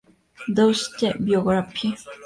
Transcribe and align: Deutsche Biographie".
Deutsche 0.47 1.13
Biographie". 1.19 1.93